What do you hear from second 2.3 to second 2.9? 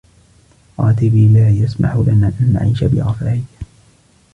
أن نعيش